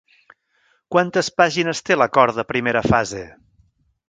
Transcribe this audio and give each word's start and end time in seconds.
Quantes 0.95 1.29
pàgines 1.41 1.83
té 1.91 1.99
l'acord 2.01 2.41
de 2.41 2.47
primera 2.55 2.83
fase? 2.89 3.23